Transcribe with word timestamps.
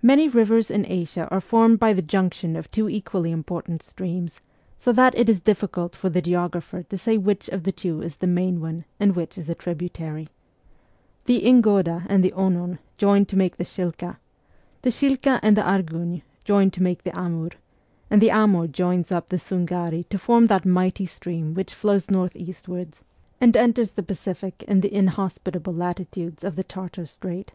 Many 0.00 0.28
rivers 0.28 0.70
in 0.70 0.86
Asia 0.90 1.28
are 1.30 1.42
formed 1.42 1.78
by 1.78 1.92
the 1.92 2.00
junction 2.00 2.56
of 2.56 2.70
two 2.70 2.88
equally 2.88 3.30
important 3.30 3.82
streams, 3.82 4.40
so 4.78 4.94
that 4.94 5.14
it 5.14 5.28
is 5.28 5.40
difficult 5.40 5.94
for 5.94 6.08
the 6.08 6.22
geographer 6.22 6.84
to 6.84 6.96
say 6.96 7.18
which 7.18 7.50
of 7.50 7.64
the 7.64 7.70
two 7.72 8.00
is 8.00 8.16
the 8.16 8.26
main 8.26 8.62
one 8.62 8.86
and 8.98 9.14
which 9.14 9.36
is 9.36 9.46
a 9.46 9.54
tributary. 9.54 10.28
The 11.26 11.42
Ingoda 11.44 12.06
and 12.08 12.24
the 12.24 12.30
Onon 12.32 12.78
join 12.96 13.26
to 13.26 13.36
make 13.36 13.58
the 13.58 13.64
Shilka; 13.64 14.16
the 14.80 14.88
Shilka 14.90 15.38
and 15.42 15.54
the 15.54 15.60
Argun 15.68 16.22
join 16.44 16.70
to 16.70 16.82
make 16.82 17.02
the 17.04 17.14
Amur; 17.14 17.50
and 18.08 18.22
the 18.22 18.30
Amur 18.30 18.68
joins 18.68 19.10
the 19.10 19.20
Sungarf 19.36 20.08
to 20.08 20.16
form 20.16 20.46
that 20.46 20.64
mighty 20.64 21.04
stream 21.04 21.52
which 21.52 21.74
flows 21.74 22.10
north 22.10 22.34
eastwards 22.38 23.04
VOL. 23.40 23.48
I. 23.48 23.48
E 23.50 23.52
242 23.52 23.52
MEMOIRS 23.52 23.52
OF 23.52 23.52
A 23.52 23.52
REVOLUTIONIST 23.52 23.56
and 23.56 23.56
enters 23.88 23.92
the 23.92 24.02
Pacific 24.02 24.62
in 24.66 24.80
the 24.80 24.94
inhospitable 24.94 25.74
latitudes 25.74 26.42
of 26.42 26.56
the 26.56 26.64
Tartar 26.64 27.04
Strait. 27.04 27.52